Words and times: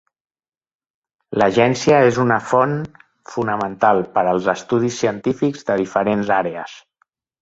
L'agència 1.41 1.99
és 2.05 2.17
una 2.23 2.39
font 2.51 2.73
fonamental 3.35 4.01
per 4.17 4.25
als 4.33 4.49
estudis 4.55 4.99
científics 5.05 5.69
de 5.69 5.77
diferents 5.83 6.33
àrees. 6.39 6.75